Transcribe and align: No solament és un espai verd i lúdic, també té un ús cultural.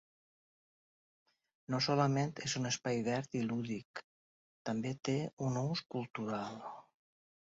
No 1.73 1.79
solament 1.87 2.31
és 2.47 2.55
un 2.61 2.65
espai 2.69 3.03
verd 3.09 3.37
i 3.41 3.43
lúdic, 3.51 4.03
també 4.71 4.95
té 5.09 5.17
un 5.49 5.63
ús 5.65 5.87
cultural. 5.97 6.57